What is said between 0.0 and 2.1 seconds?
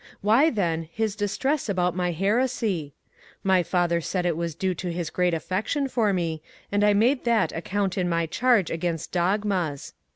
Why, then, his distress about